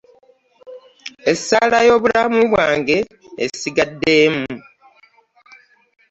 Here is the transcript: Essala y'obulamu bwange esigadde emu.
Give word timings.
Essala 1.31 1.77
y'obulamu 1.87 2.39
bwange 2.51 2.97
esigadde 3.43 4.11
emu. 4.25 4.51